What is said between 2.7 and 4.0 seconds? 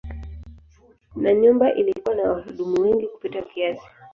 wengi kupita kiasi.